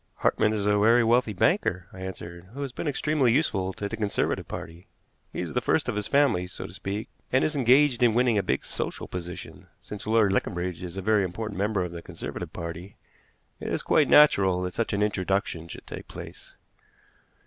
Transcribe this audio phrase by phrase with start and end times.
[0.15, 3.95] "Hartmann is a very wealthy banker," I answered, "who has been extremely useful to the
[3.95, 4.87] Conservative Party.
[5.31, 8.35] He is the first of his family, so to speak, and is engaged in winning
[8.35, 9.67] a big social position.
[9.79, 12.95] Since Lord Leconbridge is a very important member of the Conservative Party,
[13.59, 16.53] it is quite natural that such an introduction should take place."